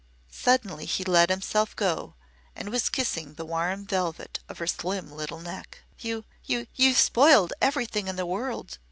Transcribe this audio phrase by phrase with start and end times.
[0.33, 2.15] Suddenly he let himself go
[2.55, 5.83] and was kissing the warm velvet of her slim little neck.
[5.99, 8.79] "You you you've spoiled everything in the world!"